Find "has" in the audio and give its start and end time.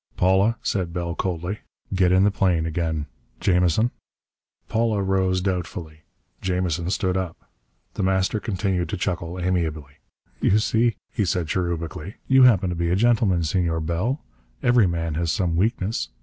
15.13-15.31